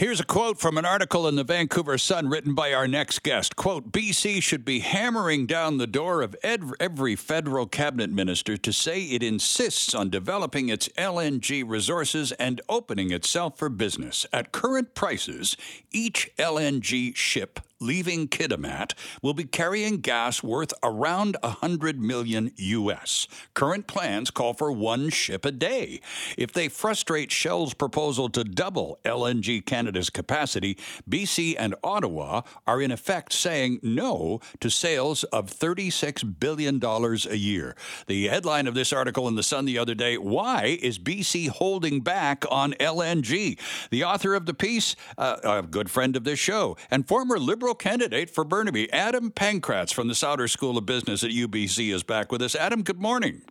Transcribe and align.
Here's 0.00 0.18
a 0.18 0.24
quote 0.24 0.58
from 0.58 0.78
an 0.78 0.86
article 0.86 1.28
in 1.28 1.36
the 1.36 1.44
Vancouver 1.44 1.98
Sun 1.98 2.30
written 2.30 2.54
by 2.54 2.72
our 2.72 2.88
next 2.88 3.22
guest. 3.22 3.54
Quote, 3.54 3.92
BC 3.92 4.42
should 4.42 4.64
be 4.64 4.80
hammering 4.80 5.44
down 5.44 5.76
the 5.76 5.86
door 5.86 6.22
of 6.22 6.34
every 6.42 7.14
federal 7.16 7.66
cabinet 7.66 8.08
minister 8.08 8.56
to 8.56 8.72
say 8.72 9.02
it 9.02 9.22
insists 9.22 9.94
on 9.94 10.08
developing 10.08 10.70
its 10.70 10.88
LNG 10.96 11.68
resources 11.68 12.32
and 12.32 12.62
opening 12.66 13.10
itself 13.10 13.58
for 13.58 13.68
business. 13.68 14.24
At 14.32 14.52
current 14.52 14.94
prices, 14.94 15.54
each 15.92 16.30
LNG 16.38 17.14
ship 17.14 17.60
leaving 17.80 18.28
Kitimat 18.28 18.92
will 19.22 19.34
be 19.34 19.44
carrying 19.44 19.98
gas 19.98 20.42
worth 20.42 20.72
around 20.82 21.36
100 21.42 22.00
million 22.00 22.52
US. 22.56 23.26
Current 23.54 23.86
plans 23.86 24.30
call 24.30 24.54
for 24.54 24.70
one 24.70 25.08
ship 25.08 25.44
a 25.44 25.52
day. 25.52 26.00
If 26.36 26.52
they 26.52 26.68
frustrate 26.68 27.32
Shell's 27.32 27.74
proposal 27.74 28.28
to 28.30 28.44
double 28.44 28.98
LNG 29.04 29.64
Canada's 29.64 30.10
capacity, 30.10 30.76
BC 31.08 31.56
and 31.58 31.74
Ottawa 31.82 32.42
are 32.66 32.82
in 32.82 32.90
effect 32.90 33.32
saying 33.32 33.80
no 33.82 34.40
to 34.60 34.68
sales 34.68 35.24
of 35.24 35.50
$36 35.50 36.38
billion 36.38 36.82
a 36.84 37.34
year. 37.34 37.74
The 38.06 38.28
headline 38.28 38.66
of 38.66 38.74
this 38.74 38.92
article 38.92 39.26
in 39.28 39.36
The 39.36 39.42
Sun 39.42 39.64
the 39.64 39.78
other 39.78 39.94
day 39.94 40.18
Why 40.18 40.78
is 40.80 40.98
BC 40.98 41.48
holding 41.48 42.00
back 42.00 42.44
on 42.50 42.72
LNG? 42.74 43.58
The 43.90 44.04
author 44.04 44.34
of 44.34 44.46
the 44.46 44.54
piece, 44.54 44.96
uh, 45.16 45.36
a 45.42 45.62
good 45.62 45.90
friend 45.90 46.16
of 46.16 46.24
this 46.24 46.38
show, 46.38 46.76
and 46.90 47.06
former 47.06 47.38
Liberal 47.38 47.69
Candidate 47.74 48.30
for 48.30 48.44
Burnaby, 48.44 48.92
Adam 48.92 49.30
Pankratz 49.30 49.92
from 49.92 50.08
the 50.08 50.14
Sauder 50.14 50.48
School 50.48 50.78
of 50.78 50.86
Business 50.86 51.22
at 51.22 51.30
UBC, 51.30 51.92
is 51.92 52.02
back 52.02 52.30
with 52.30 52.42
us. 52.42 52.54
Adam, 52.54 52.82
good 52.82 53.00
morning. 53.00 53.42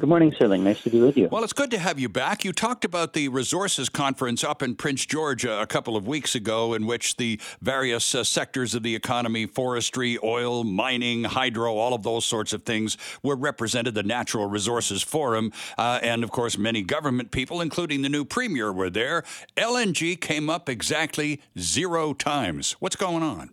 Good 0.00 0.08
morning, 0.08 0.32
Sterling. 0.34 0.64
Nice 0.64 0.82
to 0.84 0.90
be 0.90 0.98
with 0.98 1.18
you. 1.18 1.28
Well, 1.30 1.44
it's 1.44 1.52
good 1.52 1.70
to 1.72 1.78
have 1.78 2.00
you 2.00 2.08
back. 2.08 2.42
You 2.42 2.54
talked 2.54 2.86
about 2.86 3.12
the 3.12 3.28
resources 3.28 3.90
conference 3.90 4.42
up 4.42 4.62
in 4.62 4.74
Prince 4.74 5.04
George 5.04 5.44
a 5.44 5.66
couple 5.66 5.94
of 5.94 6.06
weeks 6.06 6.34
ago, 6.34 6.72
in 6.72 6.86
which 6.86 7.18
the 7.18 7.38
various 7.60 8.14
uh, 8.14 8.24
sectors 8.24 8.74
of 8.74 8.82
the 8.82 8.96
economy 8.96 9.44
forestry, 9.44 10.18
oil, 10.24 10.64
mining, 10.64 11.24
hydro, 11.24 11.76
all 11.76 11.92
of 11.92 12.02
those 12.02 12.24
sorts 12.24 12.54
of 12.54 12.62
things 12.62 12.96
were 13.22 13.36
represented. 13.36 13.94
The 13.94 14.02
Natural 14.02 14.46
Resources 14.46 15.02
Forum, 15.02 15.52
uh, 15.76 16.00
and 16.02 16.24
of 16.24 16.30
course, 16.30 16.56
many 16.56 16.80
government 16.80 17.30
people, 17.30 17.60
including 17.60 18.00
the 18.00 18.08
new 18.08 18.24
premier, 18.24 18.72
were 18.72 18.88
there. 18.88 19.22
LNG 19.58 20.18
came 20.18 20.48
up 20.48 20.70
exactly 20.70 21.42
zero 21.58 22.14
times. 22.14 22.72
What's 22.80 22.96
going 22.96 23.22
on? 23.22 23.50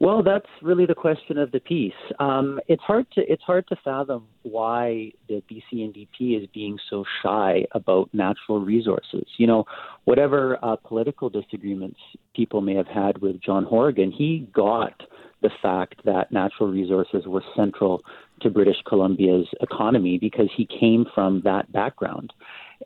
Well, 0.00 0.22
that's 0.22 0.48
really 0.62 0.86
the 0.86 0.94
question 0.94 1.36
of 1.36 1.52
the 1.52 1.60
piece. 1.60 1.92
Um, 2.18 2.58
it's 2.68 2.82
hard 2.82 3.06
to 3.12 3.20
it's 3.30 3.42
hard 3.42 3.68
to 3.68 3.76
fathom 3.84 4.28
why 4.42 5.12
the 5.28 5.42
BC 5.50 5.74
NDP 5.74 6.42
is 6.42 6.48
being 6.54 6.78
so 6.88 7.04
shy 7.22 7.66
about 7.72 8.08
natural 8.14 8.60
resources. 8.60 9.26
You 9.36 9.46
know, 9.46 9.66
whatever 10.04 10.58
uh, 10.62 10.76
political 10.76 11.28
disagreements 11.28 12.00
people 12.34 12.62
may 12.62 12.74
have 12.74 12.86
had 12.86 13.18
with 13.18 13.42
John 13.42 13.64
Horgan, 13.64 14.10
he 14.10 14.48
got 14.54 15.02
the 15.42 15.50
fact 15.60 16.02
that 16.06 16.32
natural 16.32 16.70
resources 16.70 17.26
were 17.26 17.44
central 17.54 18.02
to 18.40 18.48
British 18.48 18.76
Columbia's 18.86 19.48
economy 19.60 20.16
because 20.16 20.48
he 20.56 20.66
came 20.66 21.04
from 21.14 21.42
that 21.44 21.70
background. 21.72 22.32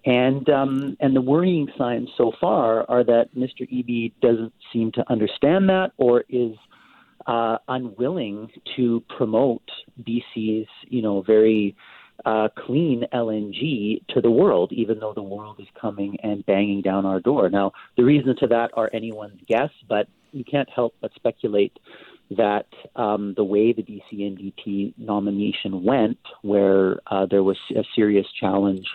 And 0.04 0.48
um, 0.50 0.96
and 0.98 1.14
the 1.14 1.20
worrying 1.20 1.68
signs 1.78 2.08
so 2.16 2.32
far 2.40 2.90
are 2.90 3.04
that 3.04 3.28
Mr. 3.36 3.60
Eby 3.72 4.12
doesn't 4.20 4.52
seem 4.72 4.90
to 4.92 5.04
understand 5.08 5.68
that 5.68 5.92
or 5.96 6.24
is 6.28 6.56
uh, 7.26 7.58
unwilling 7.68 8.50
to 8.76 9.02
promote 9.16 9.62
BC's, 10.02 10.68
you 10.88 11.02
know, 11.02 11.22
very 11.22 11.76
uh, 12.24 12.48
clean 12.56 13.06
LNG 13.12 14.06
to 14.08 14.20
the 14.20 14.30
world, 14.30 14.72
even 14.72 14.98
though 14.98 15.12
the 15.12 15.22
world 15.22 15.56
is 15.58 15.66
coming 15.80 16.16
and 16.22 16.44
banging 16.46 16.82
down 16.82 17.06
our 17.06 17.20
door. 17.20 17.50
Now, 17.50 17.72
the 17.96 18.04
reasons 18.04 18.38
to 18.38 18.46
that 18.48 18.70
are 18.74 18.90
anyone's 18.92 19.40
guess, 19.46 19.70
but 19.88 20.08
you 20.32 20.44
can't 20.44 20.68
help 20.68 20.94
but 21.00 21.12
speculate 21.14 21.78
that 22.30 22.66
um, 22.96 23.34
the 23.36 23.44
way 23.44 23.72
the 23.72 23.82
BC 23.82 24.12
NDP 24.12 24.94
nomination 24.96 25.84
went, 25.84 26.18
where 26.42 27.00
uh, 27.06 27.26
there 27.26 27.42
was 27.42 27.58
a 27.76 27.84
serious 27.94 28.26
challenge 28.40 28.86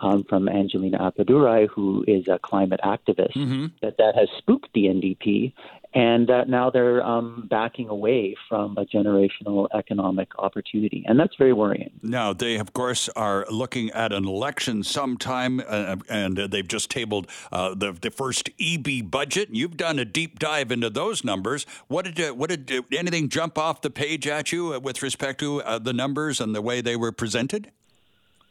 um, 0.00 0.24
from 0.24 0.46
Anjali 0.46 0.92
Appadurai, 0.92 1.68
who 1.68 2.04
is 2.06 2.28
a 2.28 2.38
climate 2.38 2.80
activist, 2.84 3.34
mm-hmm. 3.34 3.66
that 3.82 3.98
that 3.98 4.14
has 4.14 4.28
spooked 4.38 4.68
the 4.72 4.84
NDP, 4.84 5.52
and 5.94 6.30
now 6.48 6.70
they're 6.70 7.02
um, 7.04 7.46
backing 7.50 7.88
away 7.88 8.36
from 8.48 8.76
a 8.76 8.84
generational 8.84 9.68
economic 9.74 10.28
opportunity, 10.38 11.04
and 11.06 11.18
that's 11.18 11.34
very 11.36 11.52
worrying. 11.52 11.90
Now 12.02 12.32
they, 12.32 12.56
of 12.56 12.72
course, 12.72 13.08
are 13.10 13.46
looking 13.50 13.90
at 13.90 14.12
an 14.12 14.26
election 14.26 14.82
sometime, 14.82 15.60
uh, 15.66 15.96
and 16.08 16.36
they've 16.36 16.68
just 16.68 16.90
tabled 16.90 17.28
uh, 17.52 17.74
the 17.74 17.92
the 17.92 18.10
first 18.10 18.50
Eby 18.58 19.08
budget. 19.10 19.48
You've 19.52 19.76
done 19.76 19.98
a 19.98 20.04
deep 20.04 20.38
dive 20.38 20.70
into 20.70 20.90
those 20.90 21.24
numbers. 21.24 21.66
What 21.88 22.04
did 22.04 22.20
uh, 22.20 22.34
what 22.34 22.50
did 22.50 22.84
anything 22.92 23.28
jump 23.28 23.58
off 23.58 23.80
the 23.80 23.90
page 23.90 24.26
at 24.26 24.52
you 24.52 24.74
uh, 24.74 24.80
with 24.80 25.02
respect 25.02 25.40
to 25.40 25.62
uh, 25.62 25.78
the 25.78 25.92
numbers 25.92 26.40
and 26.40 26.54
the 26.54 26.62
way 26.62 26.80
they 26.80 26.96
were 26.96 27.12
presented? 27.12 27.72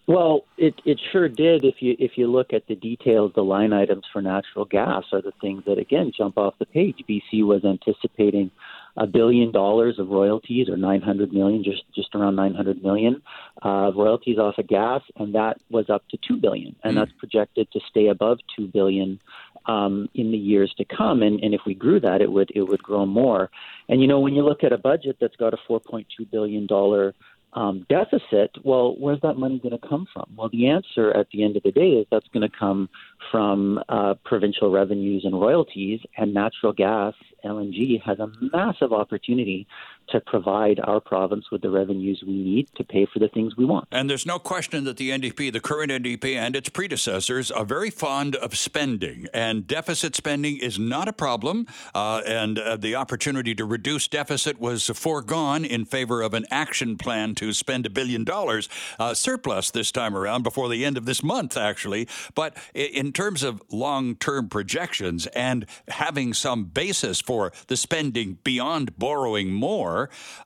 Well, 0.08 0.46
it 0.58 0.74
it 0.86 1.02
sure 1.12 1.28
did. 1.28 1.66
If 1.66 1.76
you 1.82 1.98
if 2.00 2.12
you 2.16 2.28
look 2.28 2.54
at 2.54 2.66
the 2.68 2.76
details, 2.76 3.34
the 3.36 3.44
line 3.44 3.74
items 3.74 4.06
for 4.14 4.22
natural 4.22 4.64
gas 4.64 5.04
are 5.12 5.22
the 5.22 5.34
things 5.42 5.64
that 5.68 5.78
again 5.78 6.14
jump 6.18 6.38
off 6.38 6.54
the 6.60 6.66
page. 6.66 7.04
BC 7.10 7.46
was 7.46 7.66
anticipating 7.66 8.50
a 8.96 9.06
billion 9.06 9.52
dollars 9.52 10.00
of 10.00 10.08
royalties, 10.08 10.70
or 10.70 10.78
900 10.78 11.34
million, 11.34 11.62
just 11.62 11.84
just 11.94 12.16
around 12.16 12.38
900 12.38 12.82
million 12.82 13.22
uh, 13.64 13.92
royalties 13.94 14.38
off 14.38 14.58
of 14.58 14.68
gas, 14.68 15.02
and 15.18 15.36
that 15.36 15.58
was 15.70 15.90
up 15.90 16.08
to 16.10 16.18
two 16.26 16.38
billion, 16.38 16.74
and 16.86 16.96
mm. 16.96 17.02
that's 17.02 17.12
projected 17.20 17.70
to 17.74 17.82
stay 17.90 18.08
above 18.08 18.40
two 18.56 18.68
billion 18.68 19.20
um, 19.66 20.08
in 20.16 20.32
the 20.32 20.38
years 20.38 20.74
to 20.78 20.86
come. 20.86 21.22
And, 21.22 21.42
and 21.44 21.54
if 21.54 21.62
we 21.66 21.74
grew 21.74 22.00
that, 22.00 22.22
it 22.22 22.32
would 22.32 22.52
it 22.56 22.64
would 22.64 22.82
grow 22.82 23.06
more. 23.06 23.50
And 23.90 24.02
you 24.02 24.08
know, 24.08 24.22
when 24.22 24.36
you 24.36 24.44
look 24.44 24.64
at 24.64 24.72
a 24.72 24.78
budget 24.78 25.18
that's 25.20 25.36
got 25.36 25.54
a 25.54 25.58
4.2 25.70 26.06
billion 26.32 26.66
dollar 26.66 27.14
um, 27.58 27.88
deficit, 27.90 28.52
well, 28.64 28.96
where's 29.00 29.20
that 29.22 29.34
money 29.34 29.58
going 29.58 29.78
to 29.78 29.88
come 29.88 30.06
from? 30.14 30.32
Well, 30.38 30.48
the 30.50 30.68
answer 30.68 31.12
at 31.18 31.28
the 31.34 31.44
end 31.44 31.58
of 31.58 31.64
the 31.64 31.72
day 31.72 31.90
is 31.90 32.06
that's 32.12 32.28
going 32.32 32.48
to 32.48 32.56
come 32.56 32.88
from 33.32 33.80
uh, 33.90 34.14
provincial 34.24 34.70
revenues 34.70 35.24
and 35.26 35.34
royalties, 35.34 36.00
and 36.18 36.36
natural 36.36 36.72
gas, 36.72 37.16
LNG, 37.44 38.00
has 38.04 38.20
a 38.20 38.30
massive 38.54 38.94
opportunity 38.94 39.66
to 40.10 40.22
provide 40.22 40.80
our 40.84 41.00
province 41.00 41.46
with 41.52 41.62
the 41.62 41.70
revenues 41.70 42.24
we 42.26 42.34
need 42.34 42.70
to 42.76 42.84
pay 42.84 43.06
for 43.12 43.20
the 43.20 43.28
things 43.30 43.56
we 43.58 43.66
want. 43.66 43.88
And 43.92 44.10
there's 44.10 44.26
no 44.26 44.40
question 44.40 44.84
that 44.86 44.98
the 44.98 45.10
NDP, 45.10 45.52
the 45.52 45.60
current 45.60 45.92
NDP, 45.92 46.36
and 46.36 46.56
its 46.56 46.70
predecessors 46.70 47.52
are 47.52 47.66
very 47.66 47.90
fond 47.90 48.36
of 48.36 48.58
spending, 48.58 49.28
and 49.34 49.68
deficit 49.68 50.16
spending 50.16 50.58
is 50.58 50.80
not 50.80 51.08
a 51.08 51.14
problem. 51.14 51.68
Uh, 51.94 52.22
and 52.26 52.60
uh, 52.60 52.78
the 52.78 52.96
opportunity 52.96 53.54
to 53.56 53.66
reduce 53.66 54.08
deficit 54.08 54.60
was 54.60 54.88
foregone 54.88 55.66
in 55.66 55.86
favor 55.86 56.22
of 56.22 56.34
an 56.34 56.46
action 56.52 56.98
plan 56.98 57.36
to 57.36 57.54
spend 57.54 57.86
a 57.86 57.90
billion 57.90 58.24
dollars 58.24 58.70
uh, 59.00 59.14
surplus 59.14 59.72
this 59.72 59.92
time 59.92 60.16
around 60.16 60.44
before 60.44 60.70
the 60.70 60.86
end 60.86 60.98
of 60.98 61.06
this 61.06 61.24
month, 61.24 61.58
actually. 61.58 62.08
But 62.36 62.56
in 62.74 63.12
terms 63.12 63.44
of 63.44 63.62
long 63.72 64.16
term 64.16 64.50
projections 64.50 65.28
and 65.28 65.66
having 65.90 66.34
some 66.34 66.66
basis 66.66 67.22
for 67.22 67.52
the 67.68 67.78
spending 67.78 68.38
beyond 68.44 68.98
borrowing 68.98 69.52
more, 69.54 69.97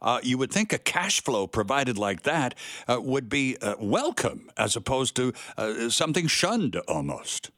uh, 0.02 0.20
you 0.24 0.38
would 0.38 0.52
think 0.52 0.74
a 0.74 0.78
cash 0.78 1.22
flow 1.22 1.48
provided 1.48 1.98
like 1.98 2.24
that 2.24 2.56
uh, 2.88 3.00
would 3.02 3.28
be 3.30 3.58
uh, 3.62 3.76
welcome 3.80 4.50
as 4.58 4.76
opposed 4.76 5.16
to 5.16 5.34
uh, 5.58 5.90
something 5.90 6.28
shunned 6.28 6.76
almost. 6.88 7.52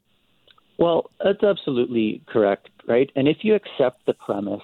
Well, 0.78 1.10
that's 1.24 1.44
absolutely 1.44 2.22
correct, 2.28 2.70
right? 2.88 3.10
And 3.16 3.28
if 3.28 3.38
you 3.44 3.56
accept 3.56 4.06
the 4.06 4.14
premise, 4.14 4.62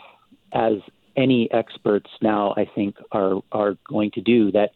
as 0.51 0.77
any 1.15 1.51
experts 1.51 2.09
now 2.21 2.53
I 2.57 2.65
think 2.75 2.95
are 3.11 3.41
are 3.51 3.77
going 3.87 4.11
to 4.11 4.21
do, 4.21 4.51
that 4.51 4.71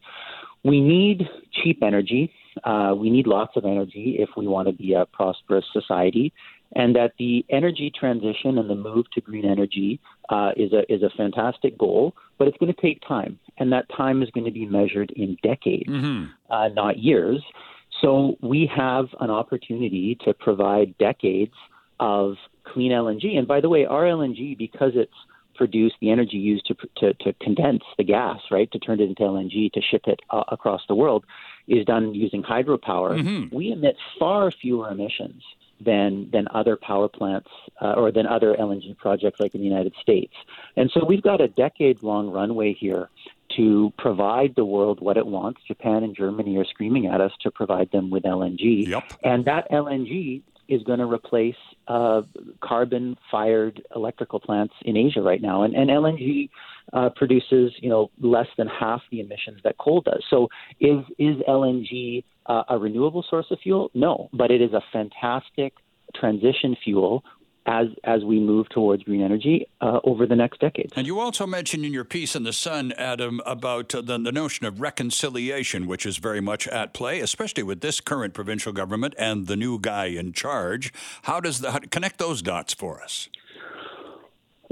we 0.64 0.82
need 0.82 1.28
cheap 1.52 1.84
energy 1.84 2.34
uh, 2.64 2.94
we 2.98 3.10
need 3.10 3.28
lots 3.28 3.56
of 3.56 3.66
energy 3.66 4.18
if 4.20 4.30
we 4.38 4.48
want 4.48 4.68
to 4.68 4.74
be 4.74 4.94
a 4.94 5.06
prosperous 5.06 5.66
society, 5.74 6.34
and 6.76 6.96
that 6.96 7.14
the 7.18 7.46
energy 7.50 7.92
transition 7.98 8.58
and 8.58 8.70
the 8.70 8.76
move 8.76 9.06
to 9.14 9.22
green 9.22 9.46
energy 9.46 10.00
uh, 10.30 10.52
is 10.56 10.72
a 10.74 10.92
is 10.92 11.04
a 11.04 11.10
fantastic 11.16 11.78
goal, 11.78 12.16
but 12.38 12.48
it's 12.48 12.58
going 12.58 12.74
to 12.74 12.82
take 12.82 13.02
time, 13.08 13.40
and 13.58 13.72
that 13.72 13.86
time 13.96 14.22
is 14.22 14.30
going 14.32 14.46
to 14.46 14.52
be 14.52 14.66
measured 14.66 15.12
in 15.12 15.38
decades, 15.44 15.90
mm-hmm. 15.90 16.26
uh, 16.52 16.68
not 16.70 17.00
years. 17.00 17.42
So 18.02 18.38
we 18.42 18.70
have 18.76 19.06
an 19.22 19.30
opportunity 19.30 20.18
to 20.26 20.34
provide 20.34 20.98
decades 20.98 21.54
of 22.00 22.36
clean 22.66 22.92
LNG. 22.92 23.38
And 23.38 23.48
by 23.48 23.62
the 23.62 23.70
way, 23.70 23.86
our 23.86 24.04
LNG, 24.04 24.58
because 24.58 24.92
it's 24.96 25.14
produced 25.56 25.96
the 26.02 26.12
energy 26.12 26.38
used 26.38 26.66
to, 26.68 26.76
to, 26.98 27.14
to 27.14 27.34
condense 27.34 27.84
the 27.98 28.04
gas, 28.04 28.40
right, 28.52 28.72
to 28.72 28.80
turn 28.80 29.00
it 29.00 29.10
into 29.10 29.24
LNG 29.24 29.72
to 29.74 29.82
ship 29.82 30.04
it 30.08 30.20
uh, 30.30 30.44
across 30.50 30.82
the 30.88 30.96
world, 30.96 31.26
is 31.68 31.86
done 31.86 32.14
using 32.14 32.44
hydropower, 32.44 33.18
mm-hmm. 33.18 33.56
we 33.56 33.72
emit 33.72 33.96
far 34.20 34.52
fewer 34.52 34.90
emissions 34.90 35.44
than 35.80 36.30
than 36.32 36.48
other 36.52 36.76
power 36.78 37.08
plants 37.08 37.50
uh, 37.82 37.94
or 37.94 38.12
than 38.12 38.26
other 38.26 38.56
LNG 38.56 38.98
projects 38.98 39.40
like 39.40 39.54
in 39.54 39.62
the 39.62 39.68
United 39.68 39.94
States. 40.02 40.34
And 40.78 40.90
so 40.94 41.04
we've 41.06 41.22
got 41.22 41.42
a 41.42 41.48
decade 41.48 42.04
long 42.04 42.30
runway 42.30 42.74
here 42.74 43.10
to 43.58 43.94
provide 43.98 44.56
the 44.56 44.66
world 44.66 45.00
what 45.02 45.18
it 45.18 45.26
wants. 45.26 45.62
Japan 45.68 46.04
and 46.04 46.16
Germany 46.16 46.58
are 46.58 46.66
screaming 46.66 47.08
at 47.08 47.22
us 47.22 47.32
to 47.42 47.52
provide 47.52 47.92
them 47.92 48.10
with 48.10 48.24
LNG. 48.24 48.88
Yep. 48.88 49.14
And 49.24 49.46
that 49.46 49.70
LNG 49.72 50.42
is 50.68 50.82
going 50.84 51.00
to 51.00 51.06
replace 51.06 51.56
uh, 51.88 52.22
carbon 52.62 53.18
fired 53.30 53.82
electrical 53.96 54.40
plants 54.40 54.74
in 54.84 54.98
Asia 54.98 55.22
right 55.22 55.42
now. 55.42 55.64
And, 55.64 55.76
and 55.76 55.90
LNG 55.90 56.50
uh, 56.94 57.10
produces, 57.16 57.74
you 57.80 57.90
know, 57.90 58.10
less 58.20 58.48
than 58.58 58.68
half 58.68 59.02
the 59.12 59.20
emissions 59.20 59.60
that 59.64 59.78
coal 59.78 60.02
does. 60.02 60.24
So 60.30 60.50
is, 60.80 61.00
is 61.18 61.38
LNG 61.48 62.24
uh, 62.46 62.64
a 62.70 62.78
renewable 62.78 63.26
source 63.30 63.48
of 63.52 63.60
fuel? 63.62 63.92
No, 63.94 64.30
but 64.34 64.52
it 64.52 64.62
is 64.62 64.74
a 64.74 64.82
fantastic 64.92 65.74
transition 66.16 66.76
fuel 66.84 67.24
as 67.66 67.88
as 68.04 68.24
we 68.24 68.40
move 68.40 68.68
towards 68.70 69.04
green 69.04 69.22
energy 69.22 69.68
uh, 69.82 70.00
over 70.04 70.26
the 70.26 70.36
next 70.36 70.60
decade. 70.60 70.92
And 70.96 71.08
you 71.08 71.20
also 71.20 71.48
mentioned 71.48 71.86
in 71.86 71.94
your 71.94 72.04
piece 72.04 72.36
in 72.36 72.44
the 72.44 72.54
Sun, 72.54 72.94
Adam, 72.98 73.42
about 73.46 73.94
uh, 73.96 74.02
the, 74.02 74.18
the 74.18 74.32
notion 74.32 74.66
of 74.66 74.82
reconciliation, 74.82 75.88
which 75.88 76.06
is 76.06 76.18
very 76.18 76.42
much 76.42 76.68
at 76.68 76.94
play, 76.94 77.20
especially 77.20 77.64
with 77.64 77.82
this 77.82 78.02
current 78.02 78.34
provincial 78.34 78.74
government 78.74 79.14
and 79.18 79.48
the 79.48 79.56
new 79.56 79.80
guy 79.80 80.06
in 80.06 80.34
charge. 80.34 80.94
How 81.24 81.40
does 81.40 81.60
that 81.62 81.92
connect 81.92 82.20
those 82.20 82.42
dots 82.42 82.74
for 82.74 83.02
us? 83.02 83.30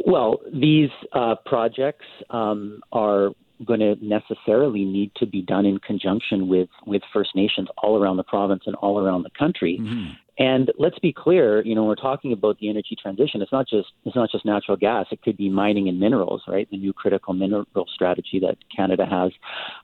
Well, 0.06 0.40
these 0.52 0.90
uh, 1.14 1.36
projects 1.46 2.06
um, 2.30 2.82
are 2.92 3.32
going 3.66 3.80
to 3.80 3.96
necessarily 4.02 4.86
need 4.86 5.12
to 5.16 5.26
be 5.26 5.42
done 5.42 5.66
in 5.66 5.80
conjunction 5.80 6.48
with 6.48 6.70
with 6.86 7.02
First 7.14 7.36
Nations 7.36 7.68
all 7.78 8.02
around 8.02 8.18
the 8.18 8.24
province 8.24 8.64
and 8.66 8.76
all 8.76 9.00
around 9.00 9.24
the 9.24 9.30
country. 9.38 9.80
Mm-hmm. 9.82 10.12
And 10.40 10.72
let's 10.80 10.98
be 10.98 11.14
clear, 11.14 11.64
you 11.64 11.76
know, 11.76 11.84
we're 11.84 11.96
talking 11.96 12.34
about 12.34 12.58
the 12.60 12.70
energy 12.70 12.96
transition. 13.00 13.42
It's 13.42 13.52
not 13.52 13.68
just 13.68 13.90
it's 14.06 14.16
not 14.16 14.32
just 14.32 14.46
natural 14.46 14.78
gas. 14.78 15.06
It 15.12 15.22
could 15.22 15.38
be 15.38 15.50
mining 15.50 15.88
and 15.88 16.00
minerals, 16.00 16.44
right? 16.48 16.68
The 16.72 16.78
new 16.78 16.94
critical 16.94 17.34
mineral 17.34 17.66
strategy 17.94 18.40
that 18.40 18.58
Canada 18.76 19.06
has. 19.06 19.32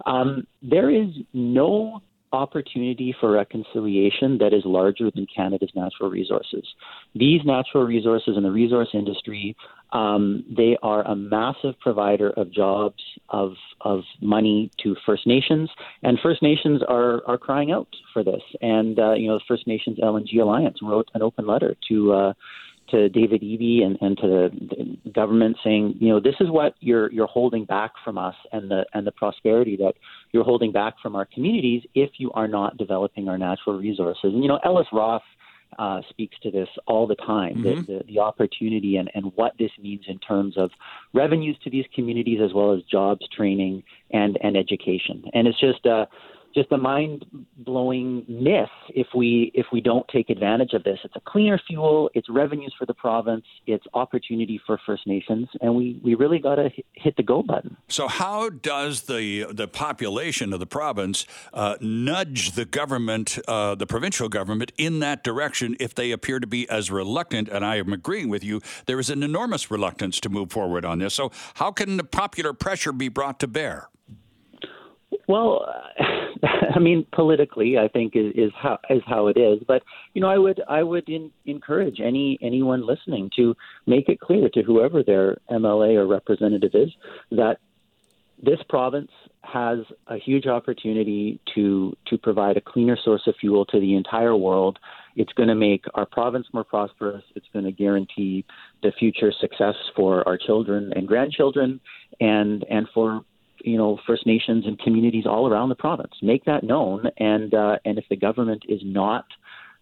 Um, 0.06 0.48
there 0.62 0.90
is 0.90 1.10
no 1.34 2.02
opportunity 2.34 3.16
for 3.20 3.32
reconciliation 3.32 4.38
that 4.40 4.54
is 4.54 4.64
larger 4.66 5.10
than 5.14 5.26
Canada's 5.34 5.72
natural 5.76 6.10
resources. 6.10 6.66
These 7.16 7.42
natural 7.46 7.84
resources 7.84 8.36
in 8.38 8.44
the 8.44 8.52
resource 8.52 8.90
industry, 8.94 9.56
um, 9.94 10.44
they 10.56 10.78
are 10.84 11.06
a 11.08 11.16
massive 11.16 11.80
provider 11.80 12.30
of 12.32 12.52
jobs, 12.52 13.02
of 13.30 13.54
of 13.82 14.02
money 14.22 14.72
to 14.84 14.96
First 15.06 15.26
Nations, 15.26 15.70
and 16.04 16.20
First 16.22 16.42
Nations 16.42 16.82
are 16.88 17.22
are 17.28 17.38
crying 17.38 17.72
out 17.72 17.88
for 18.14 18.24
this. 18.24 18.42
And 18.62 19.00
uh, 19.00 19.14
you 19.14 19.28
know, 19.28 19.38
the 19.38 19.44
First 19.48 19.68
Nations 19.68 19.98
LNG 20.00 20.40
Alliance 20.42 20.78
wrote 20.82 21.10
an 21.14 21.22
open 21.22 21.48
letter 21.48 21.76
to. 21.90 22.14
Uh, 22.14 22.34
to 22.90 23.10
David 23.10 23.42
Eby 23.42 23.84
and, 23.84 23.98
and 24.02 24.18
to 24.18 24.28
the 24.28 25.12
government 25.12 25.58
saying, 25.64 25.96
you 26.00 26.10
know, 26.10 26.20
this 26.20 26.36
is 26.40 26.50
what 26.50 26.76
you're 26.80 27.12
you're 27.12 27.28
holding 27.28 27.66
back 27.66 27.92
from 28.04 28.18
us 28.18 28.36
and 28.52 28.70
the 28.70 28.86
and 28.94 29.06
the 29.06 29.12
prosperity 29.12 29.76
that 29.78 29.94
you're 30.32 30.44
holding 30.44 30.72
back 30.72 30.96
from 31.02 31.16
our 31.16 31.26
communities 31.26 31.84
if 31.96 32.12
you 32.18 32.32
are 32.32 32.48
not 32.48 32.78
developing 32.78 33.28
our 33.28 33.38
natural 33.38 33.78
resources. 33.78 34.34
And 34.34 34.44
you 34.44 34.48
know, 34.48 34.60
Ellis 34.64 34.88
Ross 34.92 35.24
uh, 35.80 36.02
speaks 36.10 36.38
to 36.42 36.52
this 36.52 36.70
all 36.88 37.08
the 37.08 37.16
time, 37.16 37.56
mm-hmm. 37.58 37.92
the, 37.92 38.00
the, 38.00 38.04
the 38.08 38.20
opportunity 38.20 38.98
and, 38.98 39.12
and 39.14 39.32
what 39.36 39.54
this 39.60 39.72
means 39.80 40.04
in 40.08 40.18
terms 40.20 40.58
of 40.58 40.72
revenues 41.14 41.58
to 41.64 41.70
these 41.70 41.86
communities 41.94 42.40
as 42.44 42.54
well 42.54 42.74
as 42.74 42.82
jobs, 42.84 43.28
training, 43.36 43.84
and, 44.12 44.38
and 44.42 44.58
education. 44.58 45.24
And 45.34 45.48
it's 45.48 45.60
just 45.60 45.86
uh, 45.86 46.06
just 46.58 46.72
a 46.72 46.78
mind 46.78 47.24
blowing 47.58 48.26
myth 48.28 48.70
if 48.90 49.06
we 49.16 49.52
if 49.54 49.68
we 49.72 49.80
don't 49.80 50.08
take 50.08 50.32
advantage 50.32 50.74
of 50.74 50.84
this. 50.84 50.98
It's 51.04 51.16
a 51.16 51.20
cleaner 51.20 51.62
fuel, 51.68 52.10
it's 52.16 52.28
revenues 52.30 52.74
for 52.80 52.88
the 52.88 52.96
province, 52.96 53.46
it's 53.68 53.86
opportunity 53.94 54.60
for 54.66 54.80
First 54.84 55.06
Nations, 55.06 55.48
and 55.62 55.76
we, 55.76 56.02
we 56.04 56.16
really 56.16 56.40
got 56.40 56.56
to 56.56 56.70
hit 56.94 57.16
the 57.16 57.22
go 57.22 57.44
button. 57.44 57.78
So, 57.90 58.08
how 58.08 58.50
does 58.50 59.04
the 59.04 59.46
the 59.52 59.68
population 59.68 60.52
of 60.52 60.60
the 60.60 60.66
province 60.66 61.28
uh, 61.54 61.76
nudge 61.80 62.54
the 62.54 62.66
government, 62.66 63.38
uh, 63.48 63.76
the 63.76 63.86
provincial 63.86 64.28
government, 64.28 64.72
in 64.78 65.00
that 65.00 65.24
direction 65.24 65.78
if 65.80 65.94
they 65.94 66.12
appear 66.12 66.40
to 66.40 66.48
be 66.48 66.68
as 66.70 66.90
reluctant? 66.90 67.50
And 67.50 67.64
I 67.64 67.76
am 67.76 67.94
agreeing 67.94 68.30
with 68.30 68.44
you. 68.44 68.62
There 68.88 69.00
is 69.00 69.12
an 69.12 69.22
enormous 69.22 69.70
reluctance 69.70 70.20
to 70.22 70.30
move 70.30 70.52
forward 70.52 70.86
on 70.86 70.98
this. 70.98 71.14
So, 71.14 71.32
how 71.56 71.72
can 71.72 71.98
the 71.98 72.04
popular 72.04 72.54
pressure 72.54 72.92
be 72.92 73.10
brought 73.10 73.40
to 73.42 73.48
bear? 73.48 73.90
Well, 75.28 75.66
I 76.76 76.80
mean, 76.80 77.06
politically, 77.12 77.78
I 77.78 77.88
think 77.88 78.16
is, 78.16 78.32
is 78.36 78.52
how 78.56 78.80
is 78.90 79.02
how 79.06 79.28
it 79.28 79.38
is. 79.38 79.60
But 79.68 79.84
you 80.14 80.22
know, 80.22 80.30
I 80.30 80.38
would 80.38 80.62
I 80.68 80.84
would 80.84 81.08
in, 81.10 81.32
encourage 81.46 82.00
any 82.00 82.38
anyone 82.42 82.86
listening 82.86 83.30
to 83.36 83.56
make 83.86 84.10
it 84.10 84.20
clear 84.20 84.50
to 84.50 84.64
whoever 84.64 85.04
their 85.04 85.38
MLA 85.52 85.96
or 85.96 86.08
representative 86.08 86.72
is 86.74 86.90
that 87.32 87.58
this 88.42 88.60
province 88.70 89.12
has 89.44 89.80
a 90.08 90.18
huge 90.18 90.46
opportunity 90.46 91.40
to 91.56 91.96
to 92.08 92.18
provide 92.18 92.58
a 92.58 92.62
cleaner 92.62 92.98
source 93.04 93.24
of 93.28 93.36
fuel 93.40 93.66
to 93.66 93.80
the 93.80 93.96
entire 93.96 94.36
world. 94.36 94.78
It's 95.16 95.34
going 95.34 95.50
to 95.50 95.56
make 95.56 95.86
our 95.96 96.06
province 96.06 96.46
more 96.54 96.64
prosperous. 96.64 97.24
It's 97.36 97.48
going 97.52 97.66
to 97.66 97.72
guarantee 97.72 98.46
the 98.84 98.92
future 99.00 99.32
success 99.42 99.76
for 99.96 100.28
our 100.28 100.38
children 100.38 100.94
and 100.96 101.08
grandchildren, 101.08 101.80
and 102.20 102.64
and 102.70 102.88
for 102.94 103.24
you 103.62 103.78
know 103.78 104.00
First 104.06 104.26
Nations 104.26 104.66
and 104.66 104.80
communities 104.80 105.26
all 105.26 105.48
around 105.48 105.70
the 105.70 105.76
province. 105.76 106.14
Make 106.22 106.46
that 106.46 106.64
known, 106.64 107.06
and 107.18 107.54
uh, 107.54 107.78
and 107.86 107.98
if 107.98 108.06
the 108.10 108.16
government 108.16 108.64
is 108.68 108.82
not 108.84 109.26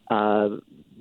uh, 0.09 0.49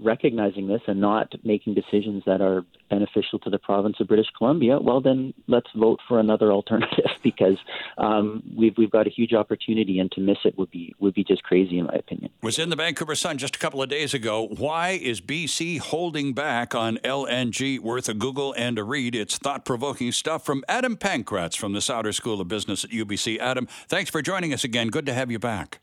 recognizing 0.02 0.66
this 0.66 0.82
and 0.86 1.00
not 1.00 1.32
making 1.44 1.74
decisions 1.74 2.22
that 2.26 2.40
are 2.40 2.64
beneficial 2.90 3.38
to 3.40 3.50
the 3.50 3.58
province 3.58 3.96
of 4.00 4.08
British 4.08 4.26
Columbia, 4.36 4.78
well, 4.78 5.00
then 5.00 5.34
let's 5.46 5.68
vote 5.74 6.00
for 6.06 6.20
another 6.20 6.52
alternative 6.58 7.10
because 7.22 7.56
um, 7.98 8.42
we've 8.56 8.76
we've 8.76 8.90
got 8.90 9.06
a 9.06 9.10
huge 9.10 9.32
opportunity, 9.32 9.98
and 9.98 10.10
to 10.12 10.20
miss 10.20 10.38
it 10.44 10.56
would 10.58 10.70
be 10.70 10.94
would 10.98 11.14
be 11.14 11.24
just 11.24 11.42
crazy, 11.42 11.78
in 11.78 11.86
my 11.86 11.94
opinion. 11.94 12.30
Was 12.42 12.58
in 12.58 12.70
the 12.70 12.76
Vancouver 12.76 13.14
Sun 13.14 13.38
just 13.38 13.56
a 13.56 13.58
couple 13.58 13.82
of 13.82 13.88
days 13.88 14.14
ago. 14.14 14.48
Why 14.48 14.90
is 14.90 15.20
BC 15.20 15.78
holding 15.78 16.32
back 16.32 16.74
on 16.74 16.98
LNG? 16.98 17.80
Worth 17.80 18.08
a 18.08 18.14
Google 18.14 18.54
and 18.56 18.78
a 18.78 18.84
read. 18.84 19.14
It's 19.14 19.38
thought 19.38 19.64
provoking 19.64 20.12
stuff 20.12 20.44
from 20.44 20.64
Adam 20.68 20.96
Pankratz 20.96 21.56
from 21.56 21.72
the 21.72 21.80
Sauder 21.80 22.12
School 22.12 22.40
of 22.40 22.48
Business 22.48 22.84
at 22.84 22.90
UBC. 22.90 23.38
Adam, 23.38 23.66
thanks 23.88 24.10
for 24.10 24.22
joining 24.22 24.52
us 24.52 24.64
again. 24.64 24.88
Good 24.88 25.06
to 25.06 25.14
have 25.14 25.30
you 25.30 25.38
back. 25.38 25.80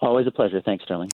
Always 0.00 0.26
a 0.26 0.30
pleasure. 0.30 0.60
Thanks, 0.60 0.84
Sterling. 0.84 1.10